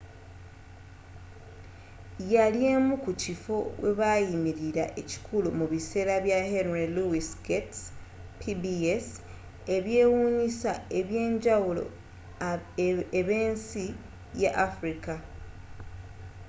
[2.33, 7.81] yali emu ku kifo webayimilira ekikulu mu biseera bya henry louis gates
[8.39, 9.07] pbs
[9.75, 11.85] eby'ewunyisa eby'enjawulo
[13.19, 13.85] eb'ensi
[14.41, 15.15] ya africa